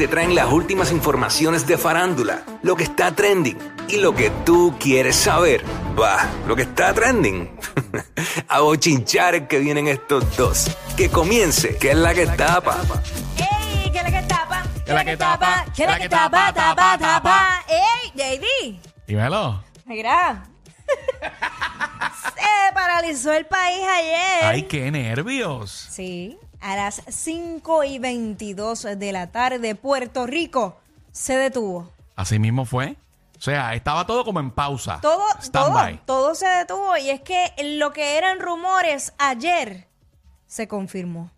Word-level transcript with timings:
Te 0.00 0.08
traen 0.08 0.34
las 0.34 0.50
últimas 0.50 0.92
informaciones 0.92 1.66
de 1.66 1.76
farándula, 1.76 2.42
lo 2.62 2.74
que 2.74 2.84
está 2.84 3.14
trending 3.14 3.58
y 3.86 3.98
lo 3.98 4.14
que 4.14 4.30
tú 4.46 4.74
quieres 4.80 5.14
saber. 5.14 5.62
Va, 5.94 6.26
lo 6.46 6.56
que 6.56 6.62
está 6.62 6.94
trending. 6.94 7.50
A 8.48 8.60
bochinchar 8.60 9.46
que 9.46 9.58
vienen 9.58 9.88
estos 9.88 10.38
dos. 10.38 10.74
Que 10.96 11.10
comience, 11.10 11.76
que 11.76 11.90
es 11.90 11.96
la 11.98 12.14
que 12.14 12.26
tapa. 12.26 12.78
¡Ey! 13.36 13.90
¿Qué 13.92 13.98
es 13.98 14.04
la 14.04 14.10
que 14.10 14.26
tapa? 14.26 14.62
¿Qué 14.86 14.90
es 14.90 14.94
la 14.94 15.04
que 15.04 15.16
tapa? 15.18 15.66
¿Qué 15.76 15.82
es 15.82 15.88
la 15.90 15.98
que 15.98 16.08
tapa? 16.08 16.52
Tapa, 16.54 16.96
tapa. 16.98 17.64
¡Ey, 17.68 18.38
JD! 18.38 18.80
Dímelo. 19.06 19.62
Mira. 19.84 20.44
Se 22.34 22.72
paralizó 22.72 23.34
el 23.34 23.44
país 23.44 23.86
ayer. 23.86 24.44
Ay, 24.44 24.62
qué 24.62 24.90
nervios. 24.90 25.88
Sí, 25.90 26.38
a 26.60 26.76
las 26.76 27.02
5 27.08 27.84
y 27.84 27.98
22 27.98 28.82
de 28.96 29.12
la 29.12 29.30
tarde, 29.30 29.74
Puerto 29.74 30.26
Rico 30.26 30.80
se 31.12 31.36
detuvo. 31.36 31.90
Así 32.16 32.38
mismo 32.38 32.64
fue. 32.64 32.96
O 33.38 33.42
sea, 33.42 33.74
estaba 33.74 34.06
todo 34.06 34.24
como 34.24 34.40
en 34.40 34.50
pausa. 34.50 35.00
Todo, 35.00 35.24
todo, 35.50 35.80
todo 36.04 36.34
se 36.34 36.46
detuvo 36.46 36.96
y 36.98 37.08
es 37.08 37.22
que 37.22 37.52
lo 37.78 37.92
que 37.92 38.18
eran 38.18 38.38
rumores 38.38 39.14
ayer 39.18 39.88
se 40.46 40.68
confirmó. 40.68 41.30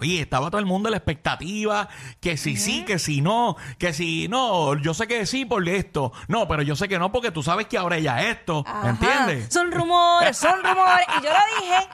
Oye, 0.00 0.20
estaba 0.20 0.48
todo 0.50 0.60
el 0.60 0.66
mundo 0.66 0.88
en 0.88 0.92
la 0.92 0.98
expectativa, 0.98 1.88
que 2.20 2.36
si 2.36 2.56
sí, 2.56 2.84
que 2.84 3.00
si 3.00 3.20
no, 3.20 3.56
que 3.78 3.92
si 3.92 4.28
no, 4.28 4.76
yo 4.76 4.94
sé 4.94 5.08
que 5.08 5.26
sí 5.26 5.44
por 5.44 5.68
esto, 5.68 6.12
no, 6.28 6.46
pero 6.46 6.62
yo 6.62 6.76
sé 6.76 6.86
que 6.88 7.00
no 7.00 7.10
porque 7.10 7.32
tú 7.32 7.42
sabes 7.42 7.66
que 7.66 7.76
ahora 7.76 7.96
ella 7.96 8.22
esto, 8.30 8.64
¿me 8.84 8.90
entiendes? 8.90 9.52
Son 9.52 9.72
rumores, 9.72 10.36
son 10.36 10.62
rumores. 10.62 11.06
Y 11.18 11.24
yo 11.24 11.30
lo 11.30 11.60
dije, 11.60 11.88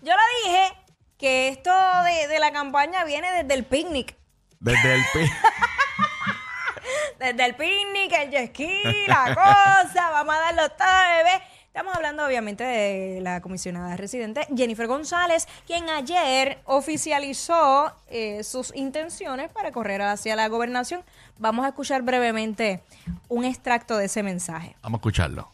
yo 0.00 0.12
lo 0.14 0.48
dije, 0.48 0.72
que 1.20 1.48
esto 1.48 1.70
de, 2.04 2.26
de 2.28 2.38
la 2.40 2.50
campaña 2.50 3.04
viene 3.04 3.30
desde 3.32 3.54
el 3.54 3.64
picnic. 3.64 4.16
Desde 4.58 4.94
el 4.94 5.02
pi- 5.12 5.30
Desde 7.18 7.44
el 7.44 7.54
picnic, 7.54 8.12
el 8.18 8.30
jet 8.30 8.48
ski, 8.50 8.82
la 9.06 9.34
cosa, 9.34 10.10
vamos 10.10 10.34
a 10.34 10.38
darlo 10.40 10.68
todo, 10.70 10.88
bebé. 11.18 11.42
Estamos 11.66 11.94
hablando 11.94 12.24
obviamente 12.26 12.64
de 12.64 13.20
la 13.20 13.40
comisionada 13.42 13.96
residente 13.96 14.46
Jennifer 14.56 14.86
González, 14.88 15.46
quien 15.66 15.88
ayer 15.90 16.58
oficializó 16.64 17.94
eh, 18.08 18.42
sus 18.42 18.74
intenciones 18.74 19.52
para 19.52 19.70
correr 19.70 20.02
hacia 20.02 20.34
la 20.34 20.48
gobernación. 20.48 21.04
Vamos 21.38 21.64
a 21.64 21.68
escuchar 21.68 22.02
brevemente 22.02 22.82
un 23.28 23.44
extracto 23.44 23.96
de 23.98 24.06
ese 24.06 24.22
mensaje. 24.22 24.74
Vamos 24.82 24.98
a 24.98 25.00
escucharlo. 25.00 25.48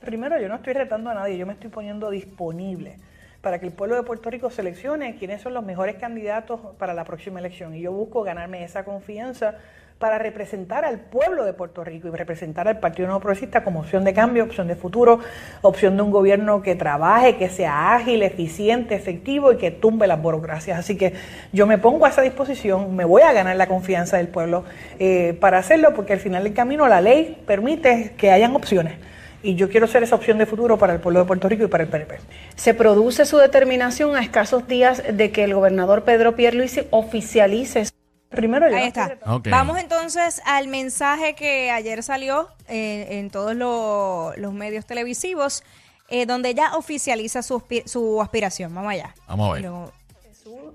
Primero, 0.00 0.40
yo 0.40 0.48
no 0.48 0.56
estoy 0.56 0.72
retando 0.72 1.10
a 1.10 1.14
nadie, 1.14 1.36
yo 1.36 1.46
me 1.46 1.52
estoy 1.52 1.70
poniendo 1.70 2.10
disponible 2.10 2.98
para 3.40 3.60
que 3.60 3.66
el 3.66 3.72
pueblo 3.72 3.96
de 3.96 4.02
Puerto 4.02 4.30
Rico 4.30 4.50
seleccione 4.50 5.16
quiénes 5.16 5.42
son 5.42 5.54
los 5.54 5.64
mejores 5.64 5.96
candidatos 5.96 6.60
para 6.78 6.94
la 6.94 7.04
próxima 7.04 7.38
elección. 7.38 7.74
Y 7.74 7.80
yo 7.80 7.92
busco 7.92 8.22
ganarme 8.22 8.64
esa 8.64 8.84
confianza 8.84 9.54
para 9.98 10.18
representar 10.18 10.84
al 10.84 11.00
pueblo 11.00 11.44
de 11.44 11.52
Puerto 11.52 11.82
Rico 11.82 12.08
y 12.08 12.10
representar 12.12 12.68
al 12.68 12.78
Partido 12.78 13.08
Nuevo 13.08 13.20
Progresista 13.20 13.64
como 13.64 13.80
opción 13.80 14.04
de 14.04 14.14
cambio, 14.14 14.44
opción 14.44 14.68
de 14.68 14.76
futuro, 14.76 15.18
opción 15.62 15.96
de 15.96 16.02
un 16.02 16.10
gobierno 16.12 16.62
que 16.62 16.76
trabaje, 16.76 17.36
que 17.36 17.48
sea 17.48 17.94
ágil, 17.96 18.22
eficiente, 18.22 18.94
efectivo 18.94 19.52
y 19.52 19.56
que 19.56 19.72
tumbe 19.72 20.06
las 20.06 20.22
burocracias. 20.22 20.78
Así 20.78 20.96
que 20.96 21.14
yo 21.52 21.66
me 21.66 21.78
pongo 21.78 22.06
a 22.06 22.10
esa 22.10 22.22
disposición, 22.22 22.94
me 22.94 23.04
voy 23.04 23.22
a 23.22 23.32
ganar 23.32 23.56
la 23.56 23.66
confianza 23.66 24.18
del 24.18 24.28
pueblo 24.28 24.64
eh, 25.00 25.36
para 25.40 25.58
hacerlo, 25.58 25.92
porque 25.94 26.12
al 26.12 26.20
final 26.20 26.44
del 26.44 26.54
camino 26.54 26.86
la 26.86 27.00
ley 27.00 27.42
permite 27.44 28.14
que 28.16 28.30
hayan 28.30 28.54
opciones. 28.54 28.94
Y 29.42 29.54
yo 29.54 29.68
quiero 29.68 29.86
ser 29.86 30.02
esa 30.02 30.16
opción 30.16 30.36
de 30.38 30.46
futuro 30.46 30.78
para 30.78 30.92
el 30.94 31.00
pueblo 31.00 31.20
de 31.20 31.26
Puerto 31.26 31.48
Rico 31.48 31.64
y 31.64 31.68
para 31.68 31.84
el 31.84 31.88
PNP. 31.90 32.18
Se 32.56 32.74
produce 32.74 33.24
su 33.24 33.36
determinación 33.38 34.16
a 34.16 34.20
escasos 34.20 34.66
días 34.66 35.02
de 35.12 35.30
que 35.30 35.44
el 35.44 35.54
gobernador 35.54 36.02
Pedro 36.04 36.34
Pierluisi 36.34 36.82
oficialice 36.90 37.84
su 37.86 37.92
Primero, 38.30 38.68
yo 38.68 38.76
Ahí 38.76 38.88
está. 38.88 39.16
Vamos 39.50 39.78
entonces 39.78 40.42
al 40.44 40.68
mensaje 40.68 41.34
que 41.34 41.70
ayer 41.70 42.02
salió 42.02 42.48
eh, 42.68 43.06
en 43.18 43.30
todos 43.30 43.54
lo- 43.56 44.34
los 44.36 44.52
medios 44.52 44.84
televisivos, 44.84 45.64
eh, 46.10 46.26
donde 46.26 46.50
ella 46.50 46.76
oficializa 46.76 47.42
su, 47.42 47.62
su 47.86 48.20
aspiración. 48.20 48.74
Vamos 48.74 48.92
allá. 48.92 49.14
Vamos 49.28 49.50
a 49.50 49.54
ver. 49.54 49.62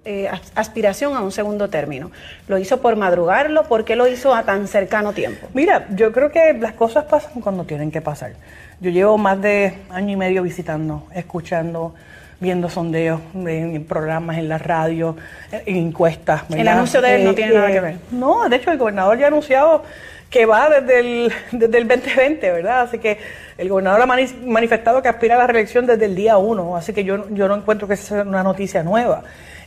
Eh, 0.06 0.28
as- 0.28 0.52
aspiración 0.56 1.16
a 1.16 1.22
un 1.22 1.32
segundo 1.32 1.70
término. 1.70 2.12
¿Lo 2.50 2.58
hizo 2.58 2.82
por 2.82 2.96
madrugarlo? 2.98 3.64
¿Por 3.64 3.86
qué 3.86 3.96
lo 3.96 4.06
hizo 4.08 4.36
a 4.36 4.44
tan 4.44 4.68
cercano 4.68 5.14
tiempo? 5.14 5.48
Mira, 5.54 5.88
yo 5.92 6.12
creo 6.12 6.30
que 6.30 6.54
las 6.54 6.74
cosas 6.74 7.06
pasan 7.06 7.42
cuando 7.42 7.64
tienen 7.64 7.90
que 7.90 8.02
pasar. 8.02 8.34
Yo 8.82 8.92
llevo 8.92 9.18
más 9.18 9.42
de 9.42 9.78
año 9.90 10.12
y 10.12 10.16
medio 10.18 10.44
visitando, 10.44 11.08
escuchando, 11.16 11.96
viendo 12.42 12.70
sondeos 12.70 13.22
en 13.34 13.86
programas, 13.86 14.38
en 14.40 14.50
la 14.50 14.58
radio, 14.58 15.16
en 15.52 15.76
encuestas. 15.78 16.44
El 16.50 16.58
¿verdad? 16.58 16.74
anuncio 16.74 17.02
de 17.02 17.16
él 17.16 17.24
no 17.24 17.34
tiene 17.34 17.54
nada 17.54 17.72
que 17.72 17.80
ver. 17.80 17.96
No, 18.12 18.50
de 18.50 18.58
hecho 18.58 18.72
el 18.72 18.78
gobernador 18.78 19.18
ya 19.18 19.26
ha 19.26 19.28
anunciado 19.30 19.84
que 20.30 20.46
va 20.46 20.68
desde 20.70 21.00
el, 21.00 21.32
desde 21.54 21.78
el 21.78 21.88
2020, 21.88 22.52
¿verdad? 22.52 22.82
Así 22.82 22.98
que 23.00 23.20
el 23.58 23.70
gobernador 23.70 24.02
ha 24.02 24.06
mani- 24.06 24.34
manifestado 24.46 25.02
que 25.02 25.08
aspira 25.08 25.36
a 25.36 25.38
la 25.38 25.48
reelección 25.48 25.86
desde 25.86 26.04
el 26.06 26.16
día 26.16 26.38
uno, 26.38 26.76
así 26.76 26.92
que 26.92 27.06
yo, 27.06 27.30
yo 27.30 27.48
no 27.48 27.56
encuentro 27.56 27.88
que 27.88 27.96
sea 27.96 28.24
una 28.24 28.44
noticia 28.44 28.84
nueva. 28.84 29.24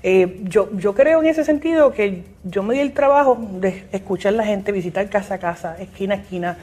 Eh, 0.08 0.38
yo, 0.44 0.68
yo 0.78 0.94
creo 0.94 1.20
en 1.20 1.26
ese 1.26 1.44
sentido 1.44 1.90
que 1.92 2.22
yo 2.44 2.62
me 2.62 2.74
di 2.74 2.80
el 2.80 2.92
trabajo 2.92 3.36
de 3.54 3.88
escuchar 3.90 4.34
a 4.34 4.36
la 4.36 4.44
gente, 4.44 4.70
visitar 4.70 5.10
casa 5.10 5.34
a 5.34 5.38
casa, 5.38 5.76
esquina 5.80 6.14
a 6.14 6.18
esquina, 6.18 6.56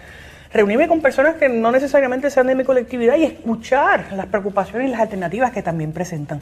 reunirme 0.53 0.87
con 0.87 1.01
personas 1.01 1.35
que 1.35 1.49
no 1.49 1.69
necesariamente 1.73 2.29
sean 2.29 2.47
de 2.47 2.55
mi 2.55 2.63
colectividad 2.63 3.17
y 3.17 3.25
escuchar 3.25 4.13
las 4.13 4.27
preocupaciones 4.27 4.87
y 4.87 4.91
las 4.91 5.01
alternativas 5.01 5.51
que 5.51 5.61
también 5.61 5.91
presentan. 5.91 6.41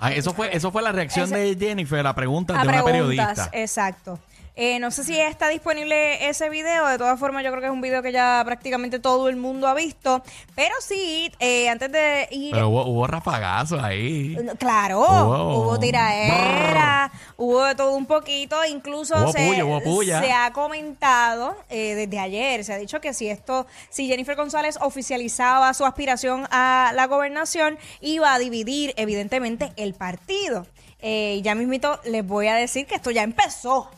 Ah, 0.00 0.10
eso 0.12 0.34
fue, 0.34 0.48
eso 0.54 0.72
fue 0.72 0.82
la 0.82 0.90
reacción 0.90 1.26
Ese- 1.26 1.54
de 1.54 1.56
Jennifer 1.64 2.04
a 2.04 2.12
preguntas 2.16 2.56
a 2.58 2.62
de 2.62 2.68
una 2.70 2.82
preguntas, 2.82 3.26
periodista. 3.28 3.50
Exacto. 3.52 4.18
Eh, 4.58 4.78
no 4.78 4.90
sé 4.90 5.04
si 5.04 5.20
está 5.20 5.48
disponible 5.48 6.28
ese 6.30 6.48
video, 6.48 6.86
de 6.86 6.96
todas 6.96 7.20
formas 7.20 7.44
yo 7.44 7.50
creo 7.50 7.60
que 7.60 7.66
es 7.66 7.72
un 7.72 7.82
video 7.82 8.00
que 8.02 8.10
ya 8.10 8.40
prácticamente 8.42 8.98
todo 8.98 9.28
el 9.28 9.36
mundo 9.36 9.68
ha 9.68 9.74
visto, 9.74 10.22
pero 10.54 10.74
sí, 10.80 11.30
eh, 11.40 11.68
antes 11.68 11.92
de 11.92 12.26
ir... 12.30 12.52
Pero 12.54 12.70
hubo, 12.70 12.86
hubo 12.86 13.06
rafagazos 13.06 13.82
ahí. 13.82 14.34
Claro, 14.58 15.00
Wow. 15.00 15.58
hubo 15.60 15.78
tiraera, 15.78 17.12
hubo 17.36 17.64
de 17.64 17.74
todo 17.74 17.94
un 17.94 18.06
poquito, 18.06 18.56
incluso 18.64 19.14
Hubo 19.24 19.32
se, 19.32 19.46
puya, 19.46 19.64
hubo 19.66 19.80
puya. 19.82 20.22
se 20.22 20.32
ha 20.32 20.50
comentado 20.54 21.54
eh, 21.68 21.94
desde 21.94 22.18
ayer, 22.18 22.64
se 22.64 22.72
ha 22.72 22.78
dicho 22.78 22.98
que 23.00 23.12
si 23.12 23.28
esto, 23.28 23.66
si 23.90 24.06
Jennifer 24.06 24.36
González 24.36 24.78
oficializaba 24.80 25.74
su 25.74 25.84
aspiración 25.84 26.48
a 26.50 26.92
la 26.94 27.06
gobernación, 27.08 27.78
iba 28.00 28.32
a 28.32 28.38
dividir 28.38 28.94
evidentemente 28.96 29.72
el 29.76 29.92
partido. 29.92 30.66
Eh, 31.00 31.40
ya 31.44 31.54
mismito 31.54 32.00
les 32.04 32.26
voy 32.26 32.46
a 32.48 32.54
decir 32.54 32.86
que 32.86 32.94
esto 32.94 33.10
ya 33.10 33.22
empezó. 33.22 33.90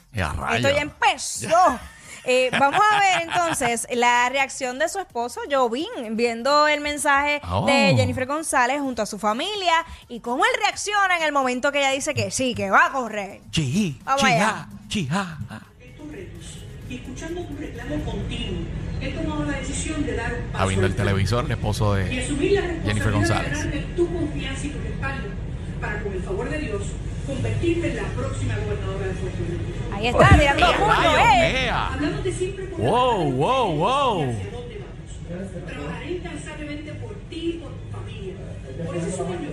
Esto 0.57 0.71
ya 0.71 0.81
empezó. 0.83 1.79
Eh, 2.25 2.51
vamos 2.59 2.81
a 2.93 2.99
ver 3.01 3.23
entonces 3.23 3.87
la 3.95 4.29
reacción 4.29 4.79
de 4.79 4.89
su 4.91 4.99
esposo 4.99 5.41
Jovín 5.51 5.87
viendo 6.11 6.69
el 6.69 6.81
mensaje 6.83 7.41
Oh. 7.49 7.65
de 7.65 7.95
Jennifer 7.97 8.27
González 8.27 8.81
junto 8.81 9.01
a 9.01 9.07
su 9.07 9.19
familia 9.19 9.73
y 10.09 10.21
cómo 10.21 10.45
él 10.45 10.51
reacciona 10.63 11.17
en 11.17 11.23
el 11.23 11.33
momento 11.33 11.73
que 11.73 11.79
ella 11.79 11.93
dice 11.93 12.13
que 12.13 12.31
sí, 12.31 12.55
que 12.55 12.69
va 12.71 12.87
a 12.87 12.93
correr. 12.93 13.41
Chi, 13.51 13.99
Vamos 14.05 14.25
allá. 14.25 14.69
ja. 15.11 15.39
estos 15.81 16.09
retos 16.13 16.59
y 16.91 16.97
escuchando 16.97 17.43
tu 17.45 17.57
reclamo 17.57 18.05
continuo, 18.05 18.61
he 19.01 19.09
tomado 19.13 19.45
la 19.45 19.59
decisión 19.59 20.05
de 20.05 20.17
dar 20.17 20.35
un 20.35 20.41
paso 20.41 20.53
Está 20.53 20.67
viendo 20.67 20.87
el 20.87 20.97
televisor, 20.97 21.45
el 21.47 21.51
esposo 21.53 21.99
y 21.99 22.05
de 22.17 22.25
asumir 22.25 22.53
la 22.53 22.61
responsabilidad 22.61 22.85
Jennifer 22.85 23.13
González. 23.13 23.71
de 23.73 23.79
tu 23.97 24.13
confianza 24.13 24.67
y 24.67 24.71
tu 24.71 24.79
respaldo 24.81 25.29
para, 25.81 26.03
con 26.03 26.13
el 26.13 26.23
favor 26.23 26.51
de 26.51 26.59
Dios, 26.59 26.83
convertirme 27.29 27.89
en 27.89 27.97
la 27.97 28.09
próxima 28.09 28.57
gobernadora 28.57 29.07
de 29.07 29.13
Puerto 29.15 29.39
Rico. 29.49 29.95
Ahí 29.95 30.07
está, 30.07 30.29
tirando 30.39 30.67
¡Ea, 30.67 30.77
puño, 30.77 30.89
rayos, 30.89 31.21
eh. 31.21 31.65
ea! 31.65 31.93
Hablándote 31.93 32.33
siempre 32.33 32.69
la 32.71 32.77
Wow, 32.79 33.33
wow, 33.33 33.77
wow. 33.77 34.23
hacia 34.31 34.51
dónde 34.51 34.81
vamos. 34.81 35.67
Trabajaré 35.67 36.11
incansablemente 36.13 36.95
por 36.95 37.15
ti 37.29 37.37
y 37.37 37.53
por 37.59 37.73
tu 37.73 37.97
familia, 37.97 38.35
por 38.87 38.97
ese 38.97 39.13
sueño. 39.13 39.49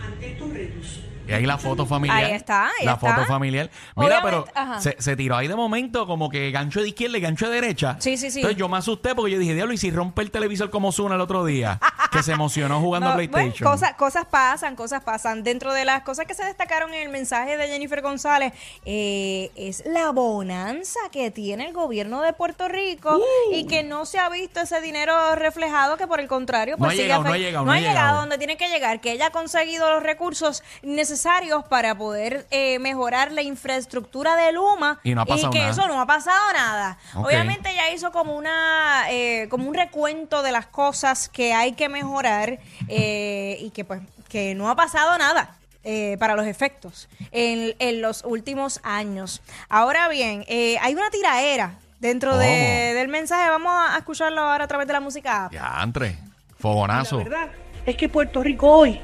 Ante 0.00 0.32
estos 0.32 0.52
retos, 0.52 1.00
Y 1.30 1.34
ahí 1.34 1.46
la 1.46 1.58
foto 1.58 1.86
familiar. 1.86 2.24
Ahí 2.24 2.32
está, 2.32 2.66
ahí 2.66 2.84
La 2.84 2.92
está. 2.92 3.14
foto 3.14 3.26
familiar. 3.26 3.70
Mira, 3.96 4.20
pero 4.22 4.46
ajá. 4.54 4.80
se, 4.80 4.96
se 4.98 5.16
tiró 5.16 5.36
ahí 5.36 5.48
de 5.48 5.56
momento 5.56 6.06
como 6.06 6.28
que 6.28 6.50
gancho 6.50 6.80
de 6.82 6.88
izquierda 6.88 7.18
y 7.18 7.20
gancho 7.20 7.48
de 7.48 7.54
derecha. 7.60 7.96
Sí, 8.00 8.16
sí, 8.16 8.30
sí. 8.30 8.40
Entonces 8.40 8.58
yo 8.58 8.68
me 8.68 8.76
asusté 8.78 9.14
porque 9.14 9.32
yo 9.32 9.38
dije, 9.38 9.54
diablo, 9.54 9.72
¿y 9.72 9.78
si 9.78 9.90
rompe 9.90 10.22
el 10.22 10.30
televisor 10.30 10.70
como 10.70 10.92
Zuna 10.92 11.14
el 11.14 11.20
otro 11.20 11.44
día? 11.44 11.78
que 12.12 12.22
se 12.24 12.32
emocionó 12.32 12.80
jugando 12.80 13.06
No, 13.10 13.12
a 13.12 13.14
bueno, 13.16 13.30
PlayStation. 13.32 13.70
cosas, 13.70 13.94
cosas 13.94 14.24
pasan, 14.26 14.74
cosas 14.76 15.02
pasan. 15.04 15.42
Dentro 15.44 15.72
de 15.72 15.84
las 15.84 16.02
cosas 16.02 16.26
que 16.26 16.34
se 16.34 16.44
destacaron 16.44 16.92
en 16.92 17.02
el 17.02 17.08
mensaje 17.08 17.56
de 17.56 17.68
Jennifer 17.68 18.00
González 18.02 18.52
eh, 18.84 19.50
es 19.54 19.84
la 19.86 20.10
bonanza 20.10 20.98
que 21.12 21.30
tiene 21.30 21.66
el 21.66 21.72
gobierno 21.72 22.20
de 22.22 22.32
Puerto 22.32 22.68
Rico 22.68 23.16
Uh. 23.20 23.54
y 23.54 23.66
que 23.66 23.82
no 23.82 24.06
se 24.06 24.18
ha 24.18 24.28
visto 24.28 24.60
ese 24.60 24.80
dinero 24.80 25.34
reflejado, 25.36 25.96
que 25.96 26.06
por 26.06 26.18
el 26.20 26.26
contrario, 26.28 26.74
No 26.74 26.78
pues 26.78 26.88
ha 26.88 26.92
sigue 26.92 27.02
llegado, 27.04 27.22
no 27.24 27.32
ha 27.32 27.38
llegado, 27.38 27.64
no 27.64 27.72
no 27.72 27.76
ha 27.76 27.80
llegado. 27.80 28.20
donde 28.20 28.38
tiene 28.38 28.56
que 28.56 28.68
llegar, 28.68 29.00
que 29.00 29.12
ella 29.12 29.26
ha 29.26 29.30
conseguido 29.30 29.90
los 29.92 30.02
recursos 30.02 30.62
necesarios 30.82 31.19
para 31.68 31.94
poder 31.94 32.46
eh, 32.50 32.78
mejorar 32.78 33.32
la 33.32 33.42
infraestructura 33.42 34.36
de 34.36 34.52
Luma 34.52 34.98
Y 35.04 35.14
no 35.14 35.22
ha 35.22 35.26
pasado 35.26 35.50
que 35.52 35.58
nada. 35.58 35.70
eso 35.70 35.86
no 35.88 36.00
ha 36.00 36.06
pasado 36.06 36.52
nada. 36.52 36.98
Obviamente 37.14 37.70
ella 37.70 37.90
hizo 37.92 38.10
como 38.12 38.34
una 38.36 39.04
eh, 39.10 39.46
como 39.50 39.68
un 39.68 39.74
recuento 39.74 40.42
de 40.42 40.52
las 40.52 40.66
cosas 40.66 41.28
que 41.28 41.52
hay 41.52 41.72
que 41.72 41.88
mejorar 41.88 42.58
eh, 42.88 43.58
y 43.60 43.70
que 43.70 43.84
pues 43.84 44.00
que 44.28 44.54
no 44.54 44.68
ha 44.70 44.76
pasado 44.76 45.16
nada. 45.18 45.56
eh, 45.82 46.16
para 46.20 46.36
los 46.36 46.46
efectos 46.46 47.08
en, 47.32 47.74
en 47.78 48.02
los 48.02 48.22
últimos 48.24 48.80
años. 48.82 49.40
Ahora 49.70 50.08
bien, 50.08 50.44
eh, 50.46 50.76
hay 50.82 50.94
una 50.94 51.08
tiraera 51.10 51.72
dentro 52.00 52.36
de- 52.36 52.92
del 52.94 53.08
mensaje. 53.08 53.48
Vamos 53.48 53.72
a 53.90 53.96
escucharlo 53.96 54.42
ahora 54.42 54.64
a 54.64 54.68
través 54.68 54.86
de 54.86 54.92
la 54.92 55.00
música. 55.00 55.48
Ya, 55.52 55.80
entre. 55.82 56.18
Fogonazo. 56.58 57.18
La 57.18 57.24
verdad 57.24 57.48
es 57.86 57.96
que 57.96 58.08
Puerto 58.10 58.42
Rico 58.42 58.70
hoy 58.70 59.00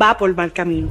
va 0.00 0.16
por 0.16 0.32
mal 0.36 0.52
camino. 0.52 0.88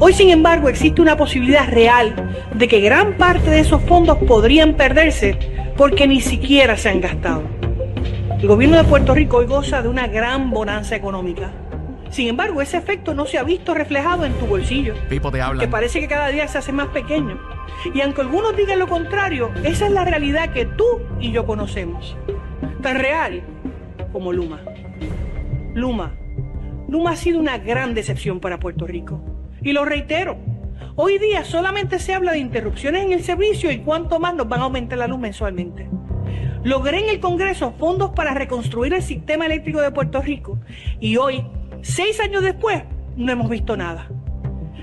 Hoy, 0.00 0.12
sin 0.12 0.30
embargo, 0.30 0.68
existe 0.68 1.00
una 1.00 1.16
posibilidad 1.16 1.68
real 1.68 2.14
de 2.54 2.68
que 2.68 2.80
gran 2.80 3.16
parte 3.16 3.48
de 3.50 3.60
esos 3.60 3.82
fondos 3.82 4.18
podrían 4.18 4.74
perderse 4.74 5.38
porque 5.76 6.06
ni 6.06 6.20
siquiera 6.20 6.76
se 6.76 6.88
han 6.88 7.00
gastado. 7.00 7.42
El 8.40 8.48
gobierno 8.48 8.76
de 8.76 8.84
Puerto 8.84 9.14
Rico 9.14 9.38
hoy 9.38 9.46
goza 9.46 9.82
de 9.82 9.88
una 9.88 10.06
gran 10.08 10.50
bonanza 10.50 10.96
económica. 10.96 11.52
Sin 12.10 12.28
embargo, 12.28 12.60
ese 12.60 12.76
efecto 12.76 13.14
no 13.14 13.24
se 13.26 13.38
ha 13.38 13.44
visto 13.44 13.72
reflejado 13.74 14.24
en 14.24 14.34
tu 14.34 14.46
bolsillo, 14.46 14.94
Pipo 15.08 15.30
te 15.32 15.40
habla. 15.40 15.60
que 15.60 15.68
parece 15.68 16.00
que 16.00 16.08
cada 16.08 16.28
día 16.28 16.46
se 16.48 16.58
hace 16.58 16.70
más 16.70 16.88
pequeño. 16.88 17.40
Y 17.92 18.00
aunque 18.02 18.20
algunos 18.20 18.56
digan 18.56 18.78
lo 18.78 18.86
contrario, 18.86 19.50
esa 19.64 19.86
es 19.86 19.92
la 19.92 20.04
realidad 20.04 20.52
que 20.52 20.66
tú 20.66 21.00
y 21.18 21.32
yo 21.32 21.46
conocemos. 21.46 22.16
Tan 22.82 22.98
real 22.98 23.42
como 24.12 24.32
Luma. 24.32 24.60
Luma. 25.74 26.14
Luma 26.88 27.12
ha 27.12 27.16
sido 27.16 27.40
una 27.40 27.58
gran 27.58 27.94
decepción 27.94 28.38
para 28.38 28.60
Puerto 28.60 28.86
Rico. 28.86 29.33
Y 29.64 29.72
lo 29.72 29.86
reitero, 29.86 30.36
hoy 30.94 31.16
día 31.18 31.42
solamente 31.42 31.98
se 31.98 32.12
habla 32.12 32.32
de 32.32 32.38
interrupciones 32.38 33.02
en 33.02 33.12
el 33.12 33.24
servicio 33.24 33.72
y 33.72 33.78
cuánto 33.78 34.20
más 34.20 34.34
nos 34.34 34.46
van 34.46 34.60
a 34.60 34.64
aumentar 34.64 34.98
la 34.98 35.06
luz 35.06 35.18
mensualmente. 35.18 35.88
Logré 36.62 37.00
en 37.00 37.08
el 37.08 37.18
Congreso 37.18 37.72
fondos 37.78 38.10
para 38.10 38.34
reconstruir 38.34 38.92
el 38.92 39.02
sistema 39.02 39.46
eléctrico 39.46 39.80
de 39.80 39.90
Puerto 39.90 40.20
Rico 40.20 40.58
y 41.00 41.16
hoy, 41.16 41.46
seis 41.80 42.20
años 42.20 42.42
después, 42.42 42.82
no 43.16 43.32
hemos 43.32 43.48
visto 43.48 43.74
nada. 43.74 44.06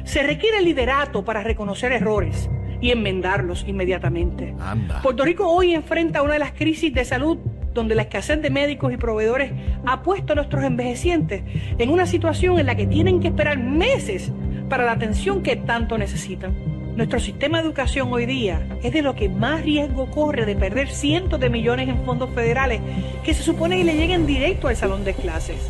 Se 0.04 0.24
requiere 0.24 0.62
liderato 0.62 1.24
para 1.24 1.44
reconocer 1.44 1.92
errores 1.92 2.50
y 2.82 2.90
enmendarlos 2.90 3.64
inmediatamente. 3.68 4.56
Anda. 4.60 5.00
Puerto 5.04 5.24
Rico 5.24 5.48
hoy 5.48 5.76
enfrenta 5.76 6.24
una 6.24 6.34
de 6.34 6.40
las 6.40 6.54
crisis 6.54 6.92
de 6.92 7.06
salud 7.06 7.38
donde 7.76 7.94
la 7.94 8.02
escasez 8.02 8.42
de 8.42 8.50
médicos 8.50 8.92
y 8.92 8.98
proveedores 8.98 9.54
ha 9.86 10.02
puesto 10.02 10.34
a 10.34 10.38
nuestros 10.38 10.64
envejecientes 10.64 11.44
en 11.78 11.90
una 11.92 12.08
situación 12.08 12.60
en 12.60 12.66
la 12.66 12.76
que 12.76 12.88
tienen 12.88 13.20
que 13.20 13.28
esperar 13.28 13.60
meses 13.60 14.32
para 14.72 14.86
la 14.86 14.94
atención 14.94 15.44
que 15.44 15.58
tanto 15.58 15.98
necesitan. 15.98 16.56
Nuestro 16.96 17.20
sistema 17.20 17.58
de 17.58 17.66
educación 17.66 18.08
hoy 18.14 18.26
día 18.26 18.66
es 18.82 18.94
de 18.94 19.02
lo 19.02 19.16
que 19.16 19.28
más 19.28 19.64
riesgo 19.64 20.10
corre 20.10 20.46
de 20.46 20.56
perder 20.56 20.88
cientos 20.88 21.42
de 21.42 21.50
millones 21.50 21.90
en 21.90 22.06
fondos 22.06 22.30
federales 22.34 22.80
que 23.22 23.34
se 23.34 23.44
supone 23.44 23.78
que 23.78 23.84
le 23.84 23.98
lleguen 23.98 24.26
directo 24.26 24.70
al 24.70 24.78
salón 24.78 25.04
de 25.04 25.14
clases. 25.14 25.70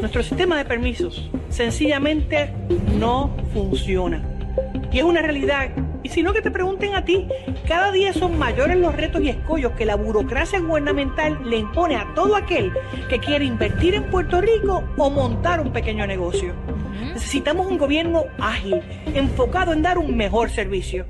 Nuestro 0.00 0.22
sistema 0.22 0.56
de 0.56 0.64
permisos 0.64 1.28
sencillamente 1.48 2.52
no 2.96 3.36
funciona. 3.52 4.22
Y 4.92 4.98
es 4.98 5.04
una 5.04 5.20
realidad. 5.20 5.70
Y 6.04 6.08
si 6.08 6.22
no 6.22 6.32
que 6.32 6.40
te 6.40 6.52
pregunten 6.52 6.94
a 6.94 7.04
ti, 7.04 7.26
cada 7.66 7.90
día 7.90 8.12
son 8.12 8.38
mayores 8.38 8.76
los 8.76 8.94
retos 8.94 9.22
y 9.22 9.30
escollos 9.30 9.72
que 9.72 9.86
la 9.86 9.96
burocracia 9.96 10.60
gubernamental 10.60 11.40
le 11.50 11.56
impone 11.56 11.96
a 11.96 12.06
todo 12.14 12.36
aquel 12.36 12.72
que 13.08 13.18
quiere 13.18 13.44
invertir 13.44 13.96
en 13.96 14.04
Puerto 14.04 14.40
Rico 14.40 14.84
o 14.96 15.10
montar 15.10 15.60
un 15.60 15.72
pequeño 15.72 16.06
negocio. 16.06 16.54
Necesitamos 17.14 17.66
un 17.66 17.78
gobierno 17.78 18.24
ágil, 18.40 18.82
enfocado 19.14 19.72
en 19.72 19.82
dar 19.82 19.98
un 19.98 20.16
mejor 20.16 20.50
servicio. 20.50 21.06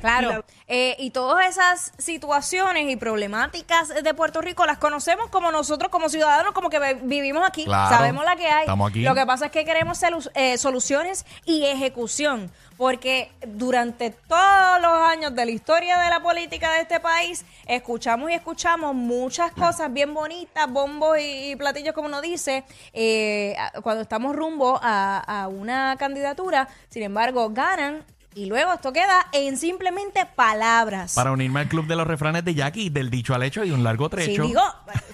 Claro. 0.00 0.44
Eh, 0.68 0.94
y 0.98 1.10
todas 1.10 1.46
esas 1.48 1.90
situaciones 1.98 2.88
y 2.90 2.96
problemáticas 2.96 3.88
de 4.04 4.14
Puerto 4.14 4.40
Rico 4.42 4.66
las 4.66 4.78
conocemos 4.78 5.30
como 5.30 5.50
nosotros, 5.50 5.90
como 5.90 6.08
ciudadanos, 6.10 6.52
como 6.52 6.68
que 6.68 6.98
vivimos 7.02 7.42
aquí. 7.44 7.64
Claro. 7.64 7.96
Sabemos 7.96 8.24
la 8.24 8.36
que 8.36 8.46
hay. 8.46 8.60
Estamos 8.60 8.90
aquí. 8.90 9.02
Lo 9.02 9.14
que 9.14 9.24
pasa 9.26 9.46
es 9.46 9.52
que 9.52 9.64
queremos 9.64 10.00
solu- 10.00 10.30
eh, 10.34 10.58
soluciones 10.58 11.24
y 11.44 11.64
ejecución. 11.64 12.52
Porque 12.76 13.30
durante 13.46 14.10
todos 14.10 14.80
los 14.82 14.92
años 14.92 15.34
de 15.34 15.44
la 15.44 15.50
historia 15.50 15.98
de 15.98 16.10
la 16.10 16.20
política 16.20 16.72
de 16.74 16.82
este 16.82 17.00
país, 17.00 17.44
escuchamos 17.66 18.30
y 18.30 18.34
escuchamos 18.34 18.94
muchas 18.94 19.52
cosas 19.52 19.92
bien 19.92 20.12
bonitas, 20.12 20.70
bombos 20.70 21.18
y, 21.20 21.56
platillos, 21.56 21.94
como 21.94 22.08
uno 22.08 22.20
dice, 22.20 22.64
eh, 22.92 23.56
cuando 23.82 24.02
estamos 24.02 24.36
rumbo 24.36 24.78
a 24.82 25.48
una 25.50 25.96
candidatura. 25.98 26.68
Sin 26.88 27.02
embargo, 27.02 27.50
ganan 27.50 28.04
y 28.36 28.44
luego 28.44 28.74
esto 28.74 28.92
queda 28.92 29.26
en 29.32 29.56
simplemente 29.56 30.26
palabras. 30.26 31.14
Para 31.14 31.32
unirme 31.32 31.60
al 31.60 31.68
club 31.68 31.86
de 31.86 31.96
los 31.96 32.06
refranes 32.06 32.44
de 32.44 32.54
Jackie, 32.54 32.90
del 32.90 33.08
dicho 33.10 33.34
al 33.34 33.42
hecho 33.42 33.64
y 33.64 33.70
un 33.70 33.82
largo 33.82 34.04
Sí, 34.06 34.10
trecho. 34.10 34.42
digo, 34.42 34.60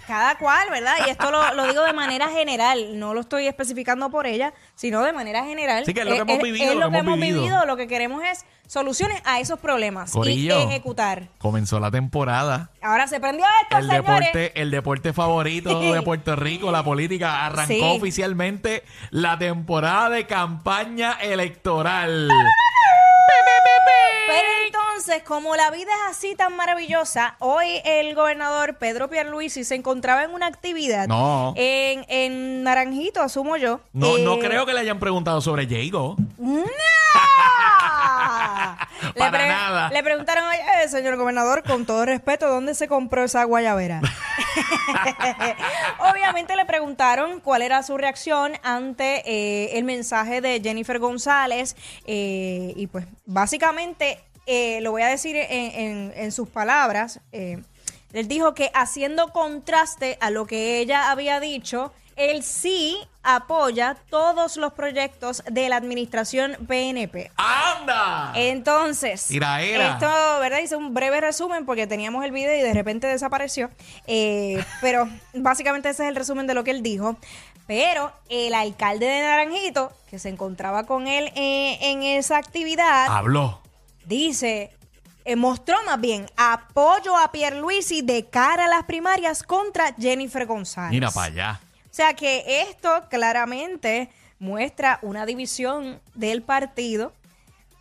cada 0.09 0.37
cual, 0.39 0.69
¿verdad? 0.71 0.97
Y 1.07 1.11
esto 1.11 1.31
lo, 1.31 1.55
lo 1.55 1.67
digo 1.69 1.85
de 1.85 1.93
manera 1.93 2.29
general, 2.31 2.99
no 2.99 3.15
lo 3.15 3.21
estoy 3.21 3.47
especificando 3.47 4.11
por 4.11 4.27
ella, 4.27 4.53
sino 4.75 5.03
de 5.03 5.13
manera 5.13 5.45
general. 5.45 5.85
Sí, 5.87 5.95
que 5.95 6.01
es 6.01 6.07
lo 6.07 6.15
que 6.17 6.21
hemos 6.33 6.43
vivido, 6.43 6.73
es 6.73 6.79
lo 6.79 6.91
que 6.91 6.99
hemos 6.99 7.19
vivido. 7.19 7.65
Lo 7.65 7.77
que 7.77 7.87
queremos 7.87 8.25
es 8.25 8.45
soluciones 8.67 9.21
a 9.25 9.39
esos 9.39 9.61
problemas 9.61 10.11
Corillo, 10.13 10.59
y 10.59 10.63
ejecutar. 10.65 11.29
Comenzó 11.39 11.79
la 11.79 11.91
temporada. 11.93 12.71
Ahora 12.83 13.07
se 13.07 13.21
prendió 13.21 13.45
esto, 13.63 13.77
El 13.79 13.87
señores. 13.87 14.07
deporte, 14.33 14.61
el 14.61 14.71
deporte 14.73 15.13
favorito 15.13 15.79
de 15.93 16.03
Puerto 16.03 16.35
Rico, 16.35 16.73
la 16.73 16.83
política, 16.83 17.47
arrancó 17.47 17.73
Sí. 17.73 17.81
oficialmente 17.83 18.83
la 19.11 19.39
temporada 19.39 20.09
de 20.11 20.27
campaña 20.27 21.13
electoral. 21.21 22.29
Entonces, 25.13 25.29
como 25.29 25.55
la 25.57 25.71
vida 25.71 25.91
es 25.93 26.17
así 26.17 26.35
tan 26.35 26.57
maravillosa, 26.57 27.37
hoy 27.39 27.83
el 27.85 28.15
gobernador 28.15 28.77
Pedro 28.79 29.11
Pierluisi 29.11 29.63
se 29.63 29.75
encontraba 29.75 30.25
en 30.25 30.31
una 30.31 30.47
actividad 30.47 31.07
No. 31.07 31.53
en, 31.55 32.07
en 32.09 32.63
Naranjito, 32.63 33.21
asumo 33.21 33.59
yo. 33.59 33.81
No, 33.93 34.17
no 34.17 34.37
Eh, 34.37 34.39
creo 34.41 34.65
que 34.65 34.73
le 34.73 34.81
hayan 34.81 34.99
preguntado 34.99 35.43
sobre 35.43 35.67
Jago. 35.67 36.17
¡No! 36.39 36.65
Para 39.19 39.47
nada. 39.49 39.91
Le 39.91 40.03
preguntaron, 40.03 40.45
oye, 40.49 40.61
eh, 40.83 40.89
señor 40.89 41.17
gobernador, 41.17 41.63
con 41.63 41.85
todo 41.85 42.07
respeto, 42.07 42.49
¿dónde 42.49 42.75
se 42.75 42.89
compró 42.89 43.25
esa 43.25 43.45
guayabera? 43.45 44.01
Obviamente 46.11 46.57
le 46.57 46.65
preguntaron 46.65 47.41
cuál 47.41 47.61
era 47.61 47.83
su 47.83 47.99
reacción 47.99 48.53
ante 48.63 49.23
eh, 49.27 49.77
el 49.77 49.85
mensaje 49.85 50.41
de 50.41 50.59
Jennifer 50.63 50.99
González 50.99 51.77
eh, 52.07 52.73
y 52.77 52.87
pues 52.87 53.05
básicamente 53.27 54.19
eh, 54.47 54.81
lo 54.83 54.91
voy 54.91 55.03
a 55.03 55.09
decir 55.09 55.37
en, 55.37 55.47
en- 55.51 56.13
en 56.17 56.33
sus 56.33 56.49
palabras. 56.49 57.21
eh, 57.33 57.63
él 58.13 58.29
dijo 58.29 58.53
que 58.55 58.71
haciendo 58.75 59.29
contraste 59.33 60.19
a 60.21 60.29
lo 60.29 60.45
que 60.47 60.79
ella 60.81 61.11
había 61.11 61.41
dicho, 61.41 61.95
él 62.15 62.43
sí 62.43 62.99
apoya 63.23 63.97
todos 64.11 64.59
los 64.59 64.75
proyectos 64.75 65.43
de 65.51 65.71
la 65.71 65.77
administración 65.77 66.59
PNP. 66.69 67.31
¡Anda! 67.39 68.33
Entonces, 68.35 69.29
Tiraera. 69.29 69.93
esto, 69.93 70.07
¿verdad? 70.41 70.59
Hice 70.59 70.77
un 70.77 70.93
breve 70.93 71.23
resumen 71.23 71.65
porque 71.65 71.87
teníamos 71.87 72.23
el 72.27 72.33
video 72.33 72.55
y 72.55 72.61
de 72.61 72.75
repente 72.75 73.07
desapareció. 73.07 73.71
Eh, 74.07 74.63
pero 74.83 75.09
básicamente 75.33 75.89
ese 75.89 76.03
es 76.03 76.09
el 76.11 76.17
resumen 76.17 76.47
de 76.47 76.53
lo 76.53 76.65
que 76.65 76.73
él 76.73 76.83
dijo. 76.83 77.17
Pero 77.67 78.13
el 78.29 78.53
alcalde 78.53 79.07
de 79.07 79.23
Naranjito, 79.23 79.91
que 80.11 80.19
se 80.19 80.29
encontraba 80.29 80.85
con 80.85 81.07
él 81.07 81.33
eh, 81.35 81.79
en 81.81 82.03
esa 82.03 82.37
actividad, 82.37 83.07
Habló. 83.09 83.62
Dice, 84.07 84.71
eh, 85.25 85.37
mostró 85.37 85.77
más 85.85 86.01
bien 86.01 86.27
apoyo 86.37 87.17
a 87.17 87.31
Pierluisi 87.33 88.03
de 88.03 88.27
cara 88.27 88.65
a 88.65 88.69
las 88.69 88.85
primarias 88.85 89.43
contra 89.43 89.95
Jennifer 89.99 90.47
González. 90.47 90.91
Mira 90.93 91.11
para 91.11 91.27
allá. 91.27 91.61
O 91.91 91.95
sea 91.95 92.15
que 92.15 92.63
esto 92.69 93.05
claramente 93.11 94.09
muestra 94.39 94.99
una 95.03 95.27
división 95.27 96.01
del 96.15 96.43
partido. 96.43 97.13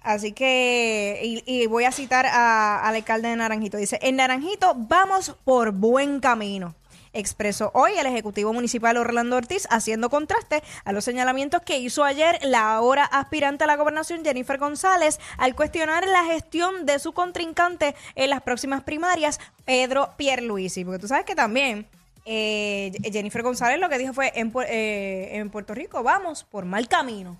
Así 0.04 0.32
que, 0.32 1.20
y, 1.24 1.44
y 1.46 1.68
voy 1.68 1.84
a 1.86 1.92
citar 1.92 2.26
a- 2.26 2.82
al 2.88 2.96
alcalde 2.96 3.30
de 3.30 3.36
Naranjito. 3.36 3.78
Dice, 3.78 4.00
en 4.02 4.16
Naranjito 4.16 4.74
vamos 4.76 5.36
por 5.46 5.72
buen 5.72 6.20
camino. 6.20 6.74
Expresó 7.14 7.72
hoy 7.74 7.92
el 7.98 8.06
Ejecutivo 8.06 8.54
Municipal 8.54 8.98
Orlando 8.98 9.36
Ortiz, 9.36 9.68
haciendo 9.70 10.10
contraste 10.10 10.64
a 10.86 10.92
los 10.92 11.04
señalamientos 11.04 11.62
que 11.62 11.78
hizo 11.80 12.04
ayer 12.04 12.40
la 12.44 12.74
ahora 12.76 13.04
aspirante 13.06 13.64
a 13.64 13.68
la 13.68 13.76
gobernación 13.76 14.24
Jennifer 14.24 14.58
González 14.58 15.20
al 15.38 15.56
cuestionar 15.56 16.08
la 16.08 16.24
gestión 16.26 16.86
de 16.86 17.00
su 17.00 17.12
contrincante 17.14 17.96
en 18.16 18.30
las 18.30 18.42
próximas 18.42 18.84
primarias, 18.84 19.40
Pedro 19.66 20.14
Pierluisi. 20.18 20.86
Porque 20.86 21.00
tú 21.00 21.08
sabes 21.08 21.26
que 21.26 21.36
también 21.36 21.88
eh, 22.26 22.92
Jennifer 23.12 23.42
González 23.44 23.80
lo 23.80 23.90
que 23.90 23.98
dijo 23.98 24.14
fue 24.14 24.32
en, 24.36 24.54
eh, 24.68 25.30
en 25.34 25.50
Puerto 25.50 25.74
Rico 25.74 26.04
vamos 26.04 26.44
por 26.44 26.66
mal 26.66 26.88
camino. 26.88 27.36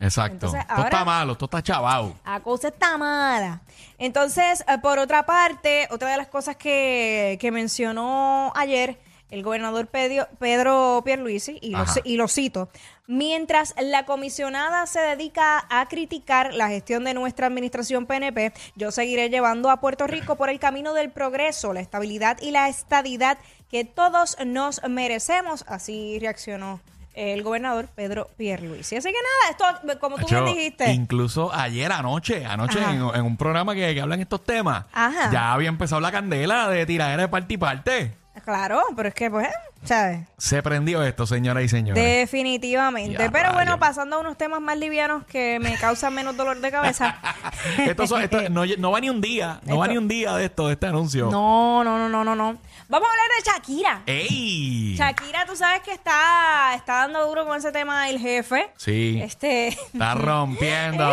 Exacto. 0.00 0.34
Entonces, 0.34 0.60
Esto 0.60 0.72
ahora- 0.74 0.88
está 0.88 1.04
malo, 1.04 1.32
esto 1.32 1.44
está 1.46 1.62
chavado. 1.62 2.14
La 2.26 2.40
cosa 2.40 2.68
está 2.68 2.98
mala. 2.98 3.60
Entonces, 3.96 4.62
eh, 4.68 4.78
por 4.82 4.98
otra 4.98 5.24
parte, 5.24 5.86
otra 5.90 6.10
de 6.10 6.16
las 6.16 6.26
cosas 6.26 6.56
que, 6.56 7.38
que 7.40 7.50
mencionó 7.52 8.52
ayer 8.56 8.98
el 9.30 9.42
gobernador 9.42 9.86
Pedro, 9.86 10.28
Pedro 10.38 11.02
Pierluisi, 11.04 11.58
y 11.60 11.70
lo, 11.70 11.84
y 12.04 12.18
cito, 12.28 12.68
mientras 13.06 13.74
la 13.80 14.04
comisionada 14.04 14.86
se 14.86 15.00
dedica 15.00 15.66
a 15.70 15.86
criticar 15.88 16.54
la 16.54 16.68
gestión 16.68 17.04
de 17.04 17.14
nuestra 17.14 17.46
administración 17.46 18.06
PNP, 18.06 18.52
yo 18.76 18.90
seguiré 18.90 19.30
llevando 19.30 19.70
a 19.70 19.80
Puerto 19.80 20.06
Rico 20.06 20.36
por 20.36 20.50
el 20.50 20.58
camino 20.58 20.94
del 20.94 21.10
progreso, 21.10 21.72
la 21.72 21.80
estabilidad 21.80 22.38
y 22.40 22.50
la 22.50 22.68
estadidad 22.68 23.38
que 23.70 23.84
todos 23.84 24.36
nos 24.44 24.80
merecemos. 24.88 25.64
Así 25.68 26.18
reaccionó 26.20 26.80
el 27.14 27.42
gobernador 27.42 27.86
Pedro 27.94 28.28
Pierluisi. 28.36 28.96
Así 28.96 29.08
que 29.08 29.18
nada, 29.18 29.76
esto, 29.80 29.98
como 30.00 30.16
tú 30.16 30.26
bien 30.26 30.42
Hacho, 30.42 30.54
dijiste. 30.54 30.92
Incluso 30.92 31.52
ayer 31.52 31.90
anoche, 31.92 32.44
anoche 32.44 32.80
en, 32.80 33.02
en 33.14 33.24
un 33.24 33.36
programa 33.36 33.74
que, 33.74 33.94
que 33.94 34.00
hablan 34.00 34.20
estos 34.20 34.44
temas, 34.44 34.84
Ajá. 34.92 35.30
ya 35.32 35.52
había 35.52 35.68
empezado 35.68 36.00
la 36.00 36.12
candela 36.12 36.68
de 36.68 36.84
tiradera 36.86 37.22
de 37.22 37.28
parte 37.28 37.54
y 37.54 37.56
parte. 37.56 38.23
Claro, 38.42 38.82
pero 38.96 39.08
es 39.08 39.14
que, 39.14 39.30
pues, 39.30 39.48
¿sabes? 39.84 40.26
Se 40.38 40.62
prendió 40.62 41.02
esto, 41.02 41.26
señoras 41.26 41.62
y 41.64 41.68
señores. 41.68 42.02
Definitivamente. 42.02 43.16
Ya, 43.18 43.30
Pero 43.30 43.52
bueno, 43.52 43.78
pasando 43.78 44.16
a 44.16 44.20
unos 44.20 44.36
temas 44.36 44.60
más 44.60 44.76
livianos 44.76 45.24
que 45.24 45.58
me 45.60 45.76
causan 45.78 46.14
menos 46.14 46.36
dolor 46.36 46.60
de 46.60 46.70
cabeza. 46.70 47.16
Esto 47.78 48.06
son- 48.06 48.22
esto 48.22 48.40
no, 48.50 48.64
no 48.78 48.90
va 48.90 49.00
ni 49.00 49.08
un 49.10 49.20
día, 49.20 49.60
no 49.64 49.78
va 49.78 49.86
ni 49.88 49.96
un 49.96 50.08
día 50.08 50.34
de 50.36 50.46
esto, 50.46 50.66
de 50.66 50.72
este 50.74 50.86
anuncio. 50.86 51.30
No, 51.30 51.84
no, 51.84 51.96
no, 51.96 52.08
no, 52.08 52.24
no, 52.24 52.34
no. 52.34 52.58
Vamos 52.86 53.08
a 53.08 53.12
hablar 53.12 53.26
de 53.38 53.50
Shakira. 53.50 54.02
¡Ey! 54.06 54.94
Shakira, 54.96 55.46
tú 55.46 55.56
sabes 55.56 55.80
que 55.82 55.92
está, 55.92 56.74
está 56.76 56.96
dando 56.98 57.26
duro 57.26 57.46
con 57.46 57.56
ese 57.56 57.72
tema 57.72 58.06
del 58.06 58.18
jefe. 58.18 58.70
Sí. 58.76 59.18
Este. 59.22 59.68
Está 59.68 60.14
rompiendo, 60.14 61.04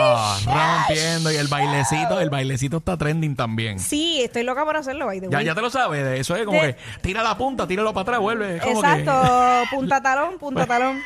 rompiendo. 0.45 1.31
Y 1.31 1.37
el 1.37 1.47
bailecito, 1.47 2.19
el 2.19 2.29
bailecito 2.29 2.77
está 2.77 2.97
trending 2.97 3.35
también. 3.37 3.79
Sí, 3.79 4.21
estoy 4.21 4.43
loca 4.43 4.65
por 4.65 4.75
hacerlo, 4.75 5.05
by 5.05 5.21
the 5.21 5.29
Ya, 5.29 5.37
way. 5.37 5.45
ya 5.45 5.55
te 5.55 5.61
lo 5.61 5.69
sabes, 5.69 6.19
eso 6.19 6.35
es 6.35 6.45
como 6.45 6.61
De- 6.61 6.75
que 6.75 6.81
tira 7.01 7.23
la 7.23 7.37
punta, 7.37 7.65
tíralo 7.65 7.93
para 7.93 8.01
atrás, 8.03 8.19
vuelve. 8.19 8.59
como 8.59 8.81
que- 8.81 8.87
Exacto, 8.87 9.63
punta 9.75 10.01
talón, 10.01 10.37
punta 10.39 10.65
talón. 10.65 11.01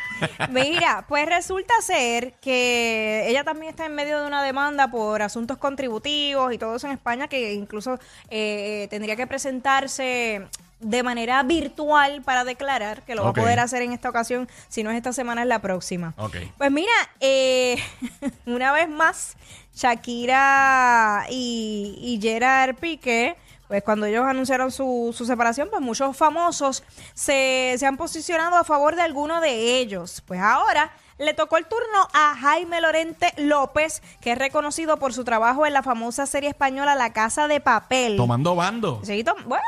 Mira, 0.50 1.06
pues 1.08 1.28
resulta 1.28 1.74
ser 1.82 2.34
que 2.42 3.26
ella 3.28 3.44
también 3.44 3.70
está 3.70 3.86
en 3.86 3.94
medio 3.94 4.20
de 4.20 4.28
una 4.28 4.42
demanda 4.44 4.90
por 4.90 5.22
asuntos 5.22 5.58
contributivos 5.58 6.52
y 6.54 6.58
todo 6.58 6.76
eso 6.78 6.88
en 6.88 6.94
España, 6.94 7.28
que 7.28 7.54
incluso 7.54 8.00
eh, 8.30 8.88
tendría 8.90 9.16
que 9.16 9.28
presentarse 9.28 10.48
de 10.80 11.04
manera 11.04 11.42
virtual 11.44 12.22
para 12.22 12.44
declarar, 12.44 13.04
que 13.04 13.16
lo 13.16 13.24
va 13.24 13.30
a 13.30 13.34
poder 13.34 13.60
hacer 13.60 13.82
en 13.82 13.92
esta 13.94 14.10
ocasión, 14.10 14.48
si 14.68 14.84
no 14.84 14.92
es 14.92 14.98
esta 14.98 15.14
semana, 15.14 15.42
es 15.42 15.48
la 15.48 15.60
próxima. 15.60 16.14
Ok. 16.18 16.38
Pues 16.58 16.72
mira, 16.72 16.92
eh, 17.20 17.78
una 18.46 18.72
vez 18.72 18.90
más, 18.90 19.38
Shakira 19.74 21.26
y, 21.30 21.98
y 22.00 22.20
Gerard 22.22 22.76
Piqué, 22.76 23.36
pues 23.68 23.84
cuando 23.84 24.06
ellos 24.06 24.26
anunciaron 24.26 24.72
su, 24.72 25.14
su 25.18 25.26
separación, 25.26 25.70
pues 25.70 25.82
muchos 25.82 26.16
famosos 26.16 26.84
se, 27.14 27.76
se 27.78 27.86
han 27.86 27.98
posicionado 27.98 28.58
a 28.58 28.64
favor 28.64 28.96
de 28.96 29.02
alguno 29.02 29.42
de 29.42 29.80
ellos. 29.80 30.22
Pues 30.26 30.40
ahora 30.40 30.92
le 31.18 31.34
tocó 31.34 31.58
el 31.58 31.66
turno 31.66 32.08
a 32.14 32.36
Jaime 32.36 32.82
Lorente 32.82 33.34
López, 33.38 34.02
que 34.20 34.34
es 34.34 34.38
reconocido 34.38 34.98
por 34.98 35.14
su 35.14 35.24
trabajo 35.24 35.66
en 35.66 35.72
la 35.74 35.82
famosa 35.82 36.26
serie 36.26 36.50
española 36.50 36.94
La 36.96 37.14
Casa 37.14 37.48
de 37.48 37.62
Papel. 37.62 38.18
Tomando 38.18 38.56
bando. 38.56 39.00
Sí, 39.04 39.24
tom- 39.24 39.38
bueno, 39.46 39.64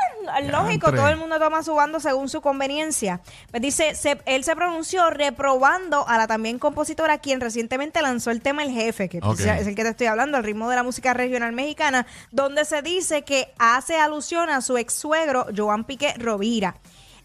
lógico, 0.51 0.87
todo 0.97 1.07
el 1.07 1.17
mundo 1.17 1.39
toma 1.39 1.63
su 1.63 1.73
bando 1.73 1.99
según 2.01 2.27
su 2.27 2.41
conveniencia. 2.41 3.21
Pues 3.49 3.61
dice, 3.61 3.95
se- 3.95 4.19
él 4.25 4.43
se 4.43 4.55
pronunció 4.57 5.09
reprobando 5.09 6.05
a 6.07 6.17
la 6.17 6.27
también 6.27 6.59
compositora 6.59 7.19
quien 7.19 7.39
recientemente 7.39 8.01
lanzó 8.01 8.31
el 8.31 8.41
tema 8.41 8.63
El 8.63 8.71
Jefe, 8.71 9.07
que 9.07 9.21
es 9.61 9.67
el 9.67 9.75
que 9.75 9.83
te 9.83 9.89
estoy 9.89 10.07
hablando, 10.07 10.37
el 10.37 10.43
ritmo 10.43 10.69
de 10.69 10.75
la 10.75 10.83
música 10.83 11.13
regional 11.13 11.53
mexicana, 11.53 12.05
donde 12.31 12.65
se 12.65 12.81
dice 12.81 13.21
que 13.23 13.53
hace 13.57 13.97
alusión 13.97 14.49
a 14.49 14.59
su 14.61 14.77
ex 14.77 14.93
suegro, 14.93 15.45
Joan 15.55 15.85
Piqué 15.85 16.13
Rovira. 16.17 16.75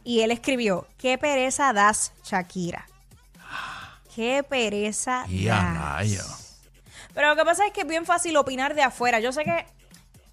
Y 0.04 0.20
él 0.20 0.30
escribió, 0.30 0.86
qué 0.98 1.18
pereza 1.18 1.72
das, 1.72 2.12
Shakira. 2.24 2.86
Qué 4.14 4.42
pereza 4.42 5.24
Y 5.28 5.48
a 5.48 5.54
das. 5.54 5.78
rayo. 5.78 6.22
Pero 7.14 7.28
lo 7.30 7.36
que 7.36 7.44
pasa 7.44 7.66
es 7.66 7.72
que 7.72 7.82
es 7.82 7.86
bien 7.86 8.04
fácil 8.06 8.36
opinar 8.36 8.74
de 8.74 8.82
afuera. 8.82 9.20
Yo 9.20 9.32
sé 9.32 9.44
que 9.44 9.66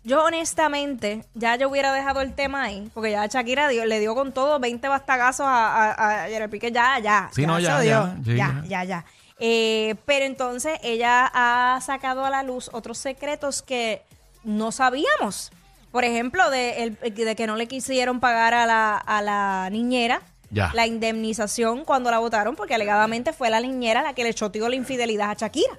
yo 0.03 0.23
honestamente 0.23 1.25
ya 1.33 1.55
yo 1.57 1.69
hubiera 1.69 1.91
dejado 1.93 2.21
el 2.21 2.33
tema 2.33 2.63
ahí, 2.63 2.89
porque 2.93 3.11
ya 3.11 3.25
Shakira 3.25 3.67
dio- 3.67 3.85
le 3.85 3.99
dio 3.99 4.15
con 4.15 4.31
todo 4.33 4.59
20 4.59 4.87
bastagazos 4.87 5.45
a, 5.45 5.91
a, 5.91 6.23
a 6.23 6.27
Gerard 6.27 6.49
Piqué, 6.49 6.71
ya, 6.71 6.99
ya. 6.99 7.29
Sí, 7.33 7.45
no, 7.45 7.59
ya, 7.59 7.79
dio. 7.81 7.91
ya, 7.91 8.15
sí, 8.23 8.35
ya, 8.35 8.35
ya. 8.35 8.63
ya, 8.67 8.83
ya. 8.83 9.05
Eh, 9.39 9.95
pero 10.05 10.25
entonces 10.25 10.79
ella 10.83 11.29
ha 11.33 11.79
sacado 11.81 12.25
a 12.25 12.29
la 12.29 12.43
luz 12.43 12.69
otros 12.73 12.97
secretos 12.97 13.61
que 13.61 14.01
no 14.43 14.71
sabíamos. 14.71 15.51
Por 15.91 16.03
ejemplo, 16.05 16.49
de, 16.49 16.83
el- 16.83 16.95
de 17.15 17.35
que 17.35 17.47
no 17.47 17.55
le 17.55 17.67
quisieron 17.67 18.19
pagar 18.19 18.53
a 18.53 18.65
la, 18.65 18.97
a 18.97 19.21
la 19.21 19.69
niñera 19.71 20.21
Ya. 20.51 20.71
la 20.73 20.87
indemnización 20.87 21.85
cuando 21.85 22.09
la 22.11 22.19
votaron, 22.19 22.55
porque 22.55 22.75
alegadamente 22.75 23.33
fue 23.33 23.49
la 23.49 23.59
niñera 23.59 24.01
la 24.01 24.13
que 24.13 24.23
le 24.23 24.33
choteó 24.33 24.67
la 24.69 24.75
infidelidad 24.75 25.29
a 25.31 25.33
Shakira. 25.35 25.73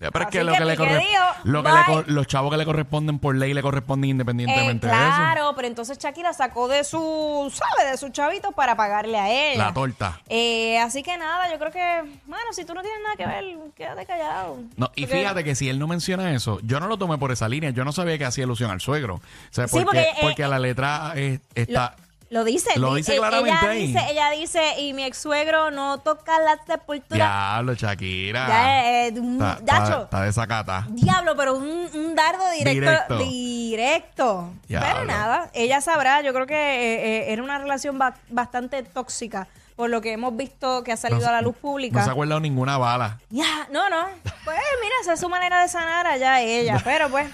Ya, 0.00 0.10
Pero 0.10 0.24
es 0.24 0.28
Así 0.28 0.38
que, 0.38 0.44
lo 0.44 0.52
que 0.52 0.58
que, 0.58 0.64
le 0.64 0.76
corre- 0.76 0.98
dijo, 0.98 1.22
lo 1.44 1.62
que 1.62 1.68
le 1.68 1.74
bye. 1.76 1.84
cor- 1.86 2.04
los 2.08 2.26
chavos 2.26 2.50
que 2.50 2.56
le 2.58 2.64
corresponden 2.64 3.18
por 3.20 3.36
ley 3.36 3.54
le 3.54 3.62
corresponden 3.62 4.08
Eh, 4.08 4.10
independientemente 4.10 4.88
de 4.88 4.92
eso. 4.92 5.02
claro, 5.02 5.52
pero 5.54 5.68
entonces 5.68 5.96
Shakira 5.98 6.32
sacó 6.32 6.66
de 6.66 6.82
su, 6.82 7.50
¿sabe? 7.54 7.90
De 7.92 7.96
su 7.96 8.08
chavito 8.10 8.50
para 8.52 8.76
pagarle 8.76 9.18
a 9.18 9.30
ella. 9.30 9.66
La 9.68 9.72
torta. 9.72 10.20
Eh, 10.28 10.78
así 10.80 11.04
que 11.04 11.16
nada, 11.16 11.48
yo 11.50 11.58
creo 11.60 11.70
que, 11.70 12.18
bueno, 12.26 12.52
si 12.52 12.64
tú 12.64 12.74
no 12.74 12.82
tienes 12.82 13.00
nada 13.04 13.16
que 13.16 13.24
ver, 13.26 13.44
quédate 13.76 14.04
callado. 14.04 14.58
No, 14.76 14.90
y 14.96 15.02
Porque- 15.06 15.18
fíjate 15.20 15.44
que 15.44 15.54
si 15.54 15.68
él 15.68 15.78
no 15.78 15.86
menciona 15.86 16.34
eso, 16.34 16.58
yo 16.64 16.80
no 16.80 16.88
lo 16.88 16.98
tomé 16.98 17.16
por 17.16 17.30
esa 17.30 17.48
línea. 17.48 17.70
Yo 17.70 17.84
no 17.84 17.92
sabía 17.92 18.18
que 18.18 18.24
hacía 18.24 18.44
alusión 18.44 18.72
al 18.72 18.80
suegro. 18.80 19.14
O 19.14 19.20
sea, 19.52 19.68
Sí, 19.68 19.78
porque, 19.80 20.08
porque, 20.20 20.42
eh, 20.42 20.44
a 20.44 20.48
la 20.48 20.58
letra 20.58 21.12
eh, 21.14 21.38
está. 21.54 21.94
Lo 22.34 22.44
dice. 22.44 22.78
Lo 22.78 22.90
di- 22.94 22.96
dice 23.02 23.14
eh, 23.14 23.18
claramente 23.18 23.60
ella 23.60 23.70
ahí. 23.70 23.86
Dice, 23.86 24.06
ella 24.10 24.30
dice, 24.30 24.80
y 24.80 24.92
mi 24.92 25.04
ex 25.04 25.18
suegro 25.18 25.70
no 25.70 25.98
toca 26.00 26.38
la 26.40 26.58
sepultura. 26.66 27.16
Diablo, 27.24 27.74
Shakira. 27.74 28.48
Ya, 28.48 29.06
eh, 29.06 29.12
un- 29.16 29.38
Yacho. 29.38 29.84
está, 29.84 30.02
está 30.02 30.22
desacata. 30.22 30.86
Diablo, 30.90 31.34
pero 31.36 31.54
un, 31.54 31.88
un 31.94 32.14
dardo 32.14 32.44
directo. 32.50 33.18
Directo. 33.18 33.18
Directo. 33.18 34.50
Diablo. 34.68 34.88
Pero 34.92 35.04
nada, 35.04 35.50
ella 35.54 35.80
sabrá. 35.80 36.20
Yo 36.22 36.32
creo 36.34 36.46
que 36.46 36.54
eh, 36.54 36.94
eh, 37.28 37.32
era 37.32 37.42
una 37.42 37.58
relación 37.58 37.98
ba- 37.98 38.16
bastante 38.28 38.82
tóxica, 38.82 39.46
por 39.76 39.90
lo 39.90 40.00
que 40.00 40.12
hemos 40.12 40.36
visto 40.36 40.82
que 40.84 40.92
ha 40.92 40.96
salido 40.96 41.28
a 41.28 41.32
la 41.32 41.40
luz 41.40 41.56
pública. 41.56 41.98
No 42.00 42.04
se 42.04 42.10
ha 42.10 42.14
guardado 42.14 42.40
ninguna 42.40 42.78
bala. 42.78 43.18
Ya, 43.30 43.66
no, 43.70 43.88
no. 43.90 44.06
Pues 44.44 44.58
mira, 44.82 44.94
esa 45.02 45.12
es 45.14 45.20
su 45.20 45.28
manera 45.28 45.62
de 45.62 45.68
sanar 45.68 46.06
allá 46.06 46.40
ella. 46.40 46.80
Pero 46.84 47.08
pues, 47.08 47.28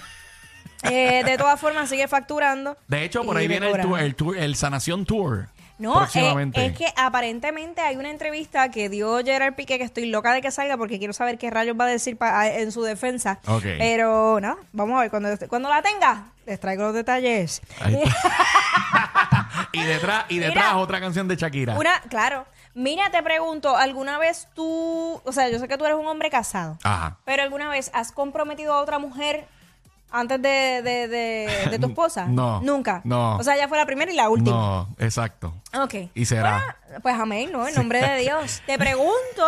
eh, 0.83 1.23
de 1.23 1.37
todas 1.37 1.59
formas 1.59 1.89
sigue 1.89 2.07
facturando. 2.07 2.77
De 2.87 3.03
hecho, 3.03 3.23
por 3.23 3.37
ahí 3.37 3.47
viene 3.47 3.69
el 3.69 3.81
tour, 3.81 3.99
el 3.99 4.15
tour, 4.15 4.37
el 4.37 4.55
Sanación 4.55 5.05
Tour. 5.05 5.47
No, 5.77 5.95
próximamente. 5.95 6.61
eh, 6.61 6.65
es 6.67 6.77
que 6.77 6.93
aparentemente 6.95 7.81
hay 7.81 7.95
una 7.95 8.11
entrevista 8.11 8.69
que 8.69 8.87
dio 8.87 9.17
Gerard 9.25 9.55
Piqué 9.55 9.79
que 9.79 9.83
estoy 9.83 10.05
loca 10.05 10.31
de 10.31 10.39
que 10.41 10.51
salga 10.51 10.77
porque 10.77 10.99
quiero 10.99 11.11
saber 11.11 11.39
qué 11.39 11.49
rayos 11.49 11.75
va 11.79 11.85
a 11.85 11.87
decir 11.87 12.17
pa- 12.17 12.47
en 12.49 12.71
su 12.71 12.83
defensa. 12.83 13.39
Pero 13.63 14.39
no, 14.39 14.57
vamos 14.73 14.97
a 14.97 15.01
ver 15.01 15.09
cuando, 15.09 15.29
cuando 15.47 15.69
la 15.69 15.81
tenga. 15.81 16.25
Les 16.45 16.59
traigo 16.59 16.83
los 16.83 16.93
detalles. 16.93 17.61
Y 19.73 19.81
detrás, 19.83 20.25
y 20.29 20.39
detrás 20.39 20.65
Mira. 20.65 20.77
otra 20.77 20.99
canción 20.99 21.27
de 21.27 21.35
Shakira. 21.35 21.77
Una, 21.77 22.01
claro. 22.09 22.45
Mira, 22.73 23.09
te 23.09 23.21
pregunto, 23.23 23.75
¿alguna 23.77 24.17
vez 24.17 24.47
tú, 24.53 25.21
o 25.23 25.31
sea, 25.31 25.49
yo 25.49 25.59
sé 25.59 25.67
que 25.67 25.77
tú 25.77 25.85
eres 25.85 25.97
un 25.97 26.07
hombre 26.07 26.29
casado, 26.29 26.77
Ajá. 26.83 27.17
pero 27.25 27.43
¿alguna 27.43 27.69
vez 27.69 27.89
has 27.93 28.11
comprometido 28.11 28.73
a 28.73 28.81
otra 28.81 28.97
mujer 28.99 29.45
antes 30.11 30.41
de, 30.41 30.81
de, 30.83 31.07
de- 31.07 31.67
de 31.71 31.79
tu 31.79 31.87
esposa? 31.91 32.25
No. 32.27 32.61
Nunca. 32.61 33.01
No. 33.03 33.37
O 33.37 33.43
sea, 33.43 33.55
ya 33.57 33.67
fue 33.67 33.77
la 33.77 33.85
primera 33.85 34.11
y 34.11 34.15
la 34.15 34.29
última. 34.29 34.51
No, 34.55 34.95
exacto. 34.99 35.53
Ok. 35.73 35.95
Y 36.13 36.25
será. 36.25 36.77
Bueno, 36.87 36.99
pues 37.01 37.15
amén, 37.17 37.51
¿no? 37.51 37.67
En 37.67 37.75
nombre 37.75 38.01
de 38.05 38.17
Dios. 38.21 38.61
Te 38.65 38.77
pregunto, 38.77 39.47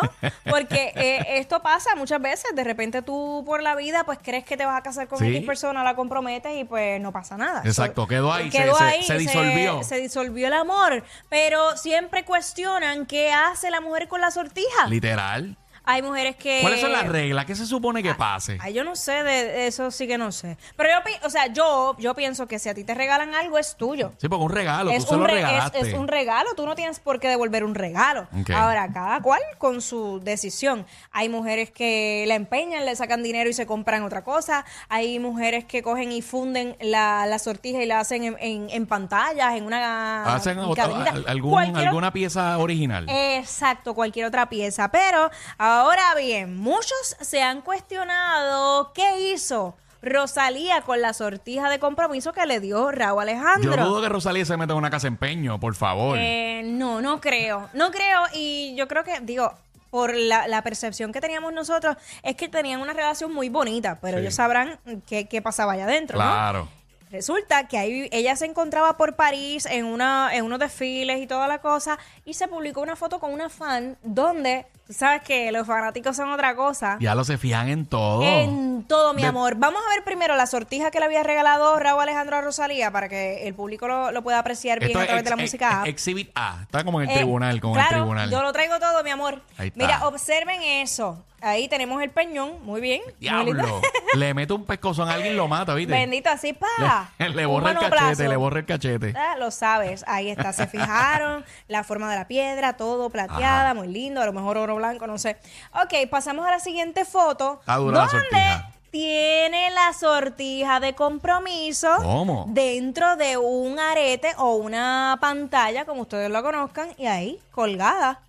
porque 0.50 0.93
eh, 0.96 1.38
esto 1.39 1.62
pasa 1.62 1.96
muchas 1.96 2.22
veces. 2.22 2.46
De 2.55 2.63
repente 2.63 3.01
tú 3.01 3.43
por 3.46 3.62
la 3.62 3.75
vida, 3.75 4.05
pues 4.05 4.20
crees 4.22 4.46
que 4.46 4.55
te 4.58 4.65
vas 4.65 4.77
a 4.79 4.84
casar 4.84 5.08
con 5.08 5.20
Sí. 5.20 5.27
X 5.36 5.46
persona, 5.46 5.84
la 5.84 5.96
comprometes 5.96 6.58
y 6.58 6.63
pues 6.63 7.00
no 7.01 7.12
pasa 7.12 7.38
nada. 7.38 7.62
Exacto, 7.65 8.08
quedó 8.08 8.32
ahí, 8.32 8.50
Quedó 8.50 8.75
se- 8.77 8.84
ahí, 8.84 9.03
se 9.03 9.17
disolvió. 9.17 9.84
Se, 9.84 9.98
disolvió 9.98 10.48
el 10.48 10.53
amor. 10.53 11.03
Pero 11.29 11.75
siempre 11.77 12.24
cuestionan 12.25 13.05
qué 13.05 13.32
hace 13.34 13.70
la 13.70 13.82
mujer 13.82 14.08
con 14.08 14.22
la 14.22 14.32
sortija. 14.32 14.88
Literal. 14.88 15.58
Hay 15.85 16.01
mujeres 16.01 16.35
que... 16.37 16.59
¿Cuáles 16.61 16.79
son 16.81 16.91
las 16.91 17.07
reglas? 17.07 17.45
¿Qué 17.45 17.55
se 17.55 17.65
supone 17.65 18.01
que 18.01 18.13
pase? 18.15 18.57
Ay, 18.61 18.73
yo 18.73 18.83
no 18.83 18.95
sé, 18.95 19.23
de 19.23 19.67
eso 19.67 19.91
sí 19.91 20.07
que 20.07 20.17
no 20.17 20.31
sé. 20.31 20.57
Pero 20.77 20.89
yo, 20.89 21.03
pi- 21.03 21.25
o 21.25 21.29
sea, 21.29 21.47
yo, 21.47 21.95
yo 21.99 22.13
pienso 22.15 22.47
que 22.47 22.57
si 22.59 22.69
a 22.69 22.73
ti 22.73 22.83
te 22.83 22.93
regalan 22.93 23.35
algo 23.35 23.57
es 23.57 23.75
tuyo. 23.75 24.13
Sí, 24.17 24.29
porque 24.29 24.45
un 24.45 24.51
regalo, 24.51 24.91
es, 24.91 25.03
tú 25.03 25.09
se 25.09 25.15
un 25.15 25.21
lo 25.21 25.27
re- 25.27 25.39
es- 25.39 25.45
regalaste. 25.45 25.79
es 25.79 25.93
un 25.93 26.07
regalo, 26.07 26.49
tú 26.55 26.65
no 26.65 26.75
tienes 26.75 26.99
por 26.99 27.19
qué 27.19 27.27
devolver 27.27 27.63
un 27.63 27.75
regalo. 27.75 28.27
Ok. 28.39 28.51
Ahora, 28.51 28.87
cada 28.93 29.21
cual 29.21 29.41
con 29.57 29.81
su 29.81 30.19
decisión. 30.23 30.85
Hay 31.11 31.27
mujeres 31.29 31.69
que 31.71 32.23
la 32.27 32.35
empeñan, 32.35 32.85
le 32.85 32.95
sacan 32.95 33.21
dinero 33.23 33.49
y 33.49 33.53
se 33.53 33.65
compran 33.65 34.03
otra 34.03 34.23
cosa. 34.23 34.65
Hay 34.89 35.19
mujeres 35.19 35.65
que 35.65 35.83
cogen 35.83 36.11
y 36.11 36.21
funden 36.21 36.77
la, 36.79 37.25
la 37.25 37.39
sortija 37.39 37.81
y 37.83 37.85
la 37.85 37.99
hacen 37.99 38.23
en, 38.23 38.37
en- 38.39 38.69
en 38.69 38.85
pantallas, 38.87 39.55
en 39.55 39.65
una 39.65 40.23
Hacen 40.33 40.59
otra- 40.59 40.85
cadenita. 40.85 41.11
al- 41.11 41.25
algún- 41.27 41.51
Cualquier 41.51 41.87
alguna 41.87 42.13
pieza 42.13 42.57
original. 42.57 43.05
Exacto, 43.09 43.93
cualquier 43.93 44.25
otra 44.27 44.47
pieza. 44.49 44.89
Pero 44.89 45.29
ahora 45.73 46.15
bien, 46.15 46.57
muchos 46.57 47.15
se 47.19 47.41
han 47.41 47.61
cuestionado 47.61 48.91
qué 48.93 49.31
hizo 49.33 49.75
Rosalía 50.01 50.81
con 50.81 50.99
la 51.01 51.13
sortija 51.13 51.69
de 51.69 51.79
compromiso 51.79 52.33
que 52.33 52.45
le 52.45 52.59
dio 52.59 52.91
Raúl 52.91 53.21
Alejandro. 53.23 53.75
Yo 53.75 53.85
dudo 53.85 54.01
que 54.01 54.09
Rosalía 54.09 54.43
se 54.45 54.57
meta 54.57 54.73
en 54.73 54.77
una 54.79 54.89
casa 54.89 55.07
empeño, 55.07 55.59
por 55.59 55.75
favor. 55.75 56.17
Eh, 56.19 56.61
no, 56.65 57.01
no 57.01 57.21
creo. 57.21 57.69
No 57.73 57.89
creo 57.91 58.21
y 58.33 58.75
yo 58.75 58.87
creo 58.89 59.03
que, 59.05 59.19
digo, 59.21 59.53
por 59.89 60.13
la, 60.13 60.47
la 60.49 60.61
percepción 60.61 61.13
que 61.13 61.21
teníamos 61.21 61.53
nosotros, 61.53 61.95
es 62.21 62.35
que 62.35 62.49
tenían 62.49 62.81
una 62.81 62.91
relación 62.93 63.33
muy 63.33 63.47
bonita, 63.47 63.99
pero 64.01 64.17
Sí. 64.17 64.23
ellos 64.23 64.35
sabrán 64.35 64.77
qué, 65.07 65.27
qué 65.29 65.41
pasaba 65.41 65.73
allá 65.73 65.85
adentro. 65.85 66.17
¿no? 66.17 66.23
claro. 66.25 66.67
Resulta 67.11 67.67
que 67.67 67.77
ahí 67.77 68.09
ella 68.11 68.35
se 68.35 68.45
encontraba 68.47 68.97
por 68.97 69.15
París 69.15 69.67
en, 69.67 69.85
una, 69.85 70.31
en 70.33 70.43
unos 70.45 70.57
desfiles 70.57 71.21
y 71.21 71.27
toda 71.27 71.47
la 71.47 71.59
cosa 71.59 71.99
y 72.25 72.33
se 72.35 72.47
publicó 72.47 72.81
una 72.81 72.95
foto 72.95 73.19
con 73.19 73.33
una 73.33 73.49
fan 73.49 73.97
donde, 74.03 74.65
tú 74.87 74.93
sabes 74.93 75.21
que 75.23 75.51
los 75.51 75.67
fanáticos 75.67 76.15
son 76.15 76.31
otra 76.31 76.55
cosa. 76.55 76.97
Ya 77.01 77.15
lo 77.15 77.23
se 77.25 77.37
fijan 77.37 77.67
en 77.69 77.85
todo. 77.85 78.23
En 78.23 78.85
todo, 78.87 79.13
mi 79.13 79.21
De- 79.23 79.27
amor. 79.27 79.55
Vamos 79.55 79.81
a 79.85 79.89
ver 79.93 80.03
primero 80.03 80.35
la 80.35 80.45
sortija 80.47 80.89
que 80.91 80.99
le 80.99 81.05
había 81.05 81.23
regalado 81.23 81.77
Raúl 81.79 82.01
Alejandro 82.01 82.37
a 82.37 82.41
Rosalía 82.41 82.91
para 82.91 83.09
que 83.09 83.47
el 83.47 83.53
público 83.53 83.87
lo, 83.87 84.11
lo 84.11 84.21
pueda 84.23 84.39
apreciar 84.39 84.79
bien 84.79 84.97
a 84.97 85.05
través 85.05 85.23
de 85.23 85.29
la 85.29 85.35
música. 85.35 85.81
ex- 85.85 85.89
Exhibit 86.03 86.31
A. 86.35 86.59
Está 86.63 86.83
como 86.83 87.01
en 87.01 87.09
el 87.09 87.15
Eh, 87.15 87.19
tribunal, 87.19 87.59
como 87.61 87.73
claro, 87.73 87.89
en 87.89 87.95
el 87.95 88.01
tribunal. 88.03 88.29
Yo 88.31 88.41
lo 88.41 88.53
traigo 88.53 88.79
todo, 88.79 89.03
mi 89.03 89.09
amor. 89.09 89.41
Ahí 89.57 89.67
está. 89.67 89.79
Mira, 89.83 90.07
observen 90.07 90.61
eso. 90.63 91.23
Ahí 91.45 91.67
tenemos 91.67 92.01
el 92.01 92.09
peñón. 92.09 92.63
Muy 92.63 92.79
bien. 92.79 93.01
Diablo. 93.19 93.81
le 94.15 94.33
mete 94.33 94.53
un 94.53 94.63
pescozón 94.65 95.09
a 95.09 95.15
alguien 95.15 95.33
y 95.33 95.35
lo 95.35 95.49
mata, 95.49 95.73
¿viste? 95.73 95.91
Bendito 95.91 96.29
así, 96.29 96.53
pa. 96.53 97.09
Le, 97.17 97.29
le 97.31 97.45
borra 97.45 97.71
el 97.71 97.79
cachete, 97.79 98.29
le 98.29 98.37
borra 98.37 98.59
el 98.59 98.65
cachete. 98.65 99.13
Ah, 99.17 99.35
lo 99.37 99.51
sabes, 99.51 100.05
ahí 100.07 100.29
está, 100.29 100.53
se 100.53 100.67
fijaron, 100.67 101.43
la 101.67 101.83
forma 101.83 102.09
de 102.09 102.12
la 102.15 102.27
piedra, 102.27 102.74
todo 102.77 103.10
plateada, 103.10 103.65
Ajá. 103.72 103.74
muy 103.74 103.88
lindo, 103.88 104.22
a 104.22 104.25
lo 104.25 104.34
mejor 104.34 104.58
oro 104.58 104.75
blanco, 104.75 105.08
no 105.08 105.17
sé. 105.17 105.38
Ok, 105.74 106.10
pasamos 106.10 106.46
a 106.46 106.51
la 106.51 106.60
siguiente 106.60 107.05
foto. 107.05 107.58
Está 107.62 107.75
dura 107.77 108.00
la 108.00 108.05
donde 108.08 108.20
sortija. 108.29 108.70
tiene 108.91 109.72
la 109.72 109.93
sortija 109.93 110.79
de 110.79 110.93
compromiso 110.96 111.89
¿Cómo? 112.01 112.46
dentro 112.50 113.15
de 113.15 113.38
un 113.38 113.79
arete 113.79 114.32
o 114.38 114.55
una 114.55 115.17
pantalla, 115.20 115.86
como 115.86 116.01
ustedes 116.01 116.29
lo 116.29 116.41
conozcan, 116.43 116.89
y 116.98 117.08
ahí, 117.08 117.39
colgada. 117.51 118.20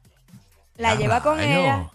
La 0.76 0.94
¡Ya 0.94 1.00
lleva 1.00 1.20
con 1.22 1.38
ella. 1.40 1.90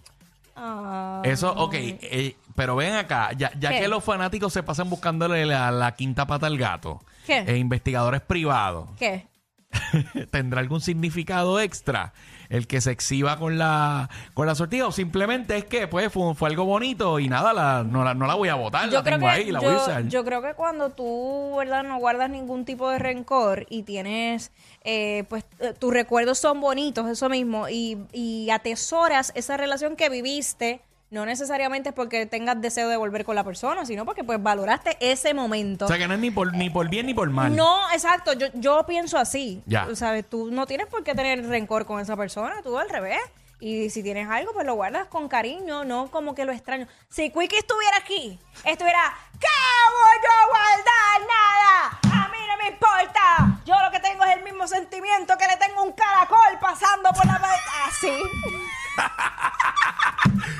Ah. 0.56 1.22
Eso, 1.24 1.54
ok, 1.54 1.74
eh, 1.76 2.36
pero 2.56 2.76
ven 2.76 2.94
acá, 2.94 3.32
ya, 3.38 3.52
ya 3.60 3.70
¿Qué? 3.70 3.80
que 3.80 3.88
los 3.88 4.04
fanáticos 4.04 4.52
se 4.54 4.64
pasan 4.64 4.90
buscándole 4.90 5.46
la, 5.46 5.72
la 5.72 5.96
quinta 5.96 6.26
pata 6.28 6.48
al 6.48 6.58
gato, 6.58 7.02
¿Qué? 7.26 7.40
e 7.40 7.58
investigadores 7.58 8.20
privados, 8.22 8.90
¿Qué? 8.98 9.26
¿tendrá 10.32 10.62
algún 10.62 10.82
significado 10.82 11.60
extra 11.60 12.14
el 12.50 12.66
que 12.66 12.82
se 12.82 12.92
exhiba 12.92 13.38
con 13.38 13.58
la 13.58 14.10
con 14.34 14.48
la 14.48 14.56
sortija 14.56 14.88
o 14.88 14.92
simplemente 14.92 15.58
es 15.58 15.66
que 15.66 15.88
pues 15.88 16.12
fue, 16.12 16.34
fue 16.34 16.50
algo 16.50 16.66
bonito 16.66 17.20
y 17.20 17.30
nada, 17.30 17.54
la, 17.54 17.84
no, 17.84 18.04
la, 18.04 18.14
no 18.16 18.26
la 18.26 18.34
voy 18.34 18.50
a 18.50 18.56
botar, 18.56 18.92
la 18.92 19.04
tengo 19.04 19.28
ahí, 19.28 19.52
la 19.52 19.60
voy 19.60 19.70
a 19.70 19.72
yo, 19.74 19.84
usar? 19.84 20.08
yo 20.08 20.26
creo 20.26 20.42
que 20.42 20.54
cuando 20.56 20.90
tú, 20.90 21.56
¿verdad? 21.58 21.84
No 21.84 22.00
guardas 22.00 22.30
ningún 22.30 22.66
tipo 22.66 22.90
de 22.90 22.98
rencor 22.98 23.68
y 23.70 23.84
tienes, 23.84 24.52
eh, 24.84 25.26
pues, 25.30 25.46
eh, 25.60 25.74
tus 25.78 25.94
recuerdos 25.94 26.40
son 26.40 26.60
bonitos, 26.60 27.08
eso 27.08 27.30
mismo, 27.30 27.70
y, 27.70 27.98
y 28.12 28.50
atesoras 28.50 29.32
esa 29.36 29.58
relación 29.58 29.96
que 29.96 30.10
viviste, 30.10 30.82
no 31.12 31.26
necesariamente 31.26 31.90
es 31.90 31.96
porque 31.96 32.26
tengas 32.26 32.62
deseo 32.62 32.88
de 32.88 32.98
volver 32.98 33.26
con 33.26 33.36
la 33.36 33.44
persona, 33.44 33.86
sino 33.86 34.06
porque, 34.06 34.24
pues, 34.24 34.42
valoraste 34.42 34.98
ese 35.00 35.34
momento. 35.34 35.86
o 35.86 35.88
sea 35.88 35.98
que 35.98 36.08
no 36.08 36.14
es 36.14 36.20
ni 36.20 36.32
por, 36.32 36.54
ni 36.54 36.70
por 36.70 36.88
bien 36.90 37.08
ni 37.08 37.14
por 37.14 37.30
mal. 37.30 37.56
No, 37.56 37.92
exacto, 37.92 38.34
yo, 38.34 38.48
yo 38.54 38.86
pienso 38.86 39.18
así. 39.18 39.64
Ya. 39.66 39.86
Tú 39.86 39.96
sabes, 39.96 40.30
tú 40.30 40.52
no 40.52 40.68
tienes 40.68 40.88
por 40.88 41.04
qué 41.04 41.16
tener 41.16 41.46
rencor 41.48 41.86
con 41.86 42.00
esa 42.00 42.16
persona, 42.16 42.62
tú 42.64 42.78
al 42.78 42.90
revés. 42.90 43.20
Y 43.62 43.90
si 43.90 44.04
tienes 44.04 44.30
algo, 44.30 44.54
pues 44.54 44.66
lo 44.66 44.76
guardas 44.76 45.08
con 45.08 45.28
cariño, 45.28 45.84
no 45.84 46.10
como 46.12 46.34
que 46.34 46.46
lo 46.46 46.54
extraño. 46.54 46.88
Si 47.10 47.30
Quickie 47.30 47.58
estuviera 47.58 47.98
aquí, 47.98 48.40
estuviera, 48.64 49.14
¿qué 49.38 49.48
voy 49.92 50.18
yo 50.24 50.32
a 50.32 50.48
guardar? 50.48 51.28
Nada. 51.28 52.24
A 52.24 52.28
mí 52.30 52.38
no 52.48 52.58
me 52.58 52.70
importa. 52.70 53.62
Yo 53.66 53.76
lo 53.84 53.92
que 53.92 54.00
tengo 54.00 54.24
es 54.24 54.38
el 54.38 54.44
mismo 54.44 54.66
sentimiento 54.66 55.38
que 55.38 55.46
le 55.46 55.58
tengo 55.58 55.84
un 55.84 55.92
caracol 55.92 56.58
pasando 56.62 57.12
por 57.12 57.26
la... 57.26 57.42
Así. 57.86 58.08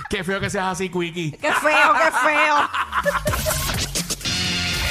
Qué 0.10 0.24
feo 0.24 0.40
que 0.40 0.50
seas 0.50 0.68
así, 0.68 0.90
Quickie. 0.90 1.32
Qué 1.32 1.52
feo, 1.54 1.94
qué 1.94 2.12
feo. 2.24 2.70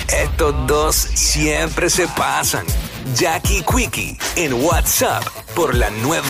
Estos 0.09 0.67
dos 0.67 0.97
siempre 0.97 1.91
se 1.91 2.07
pasan. 2.09 2.65
Jackie 3.15 3.63
Quickie 3.63 4.19
en 4.37 4.53
WhatsApp 4.65 5.25
por 5.55 5.75
la 5.75 5.91
nueva 5.91 6.27